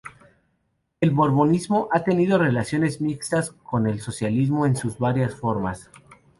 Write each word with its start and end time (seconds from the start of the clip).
El 0.99 1.11
mormonismo 1.11 1.87
ha 1.91 2.03
tenido 2.03 2.39
relaciones 2.39 3.01
mixtas 3.01 3.51
con 3.51 3.85
el 3.85 3.99
socialismo 4.01 4.65
en 4.65 4.75
sus 4.75 4.97
varias 4.97 5.35
formas. 5.35 5.91